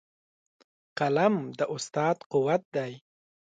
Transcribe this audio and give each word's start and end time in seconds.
قلم 0.99 1.35
د 1.57 1.59
استاد 1.73 2.17
قوت 2.31 2.61
دی. 2.75 2.93